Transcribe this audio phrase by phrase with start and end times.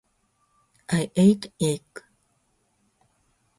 [0.89, 1.85] I ate egg.